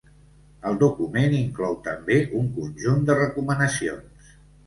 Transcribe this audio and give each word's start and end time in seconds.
El 0.69 0.77
document 0.83 1.35
inclou 1.39 1.75
també 1.89 2.17
un 2.39 2.49
conjunt 2.55 3.05
de 3.11 3.17
recomanacions. 3.19 4.35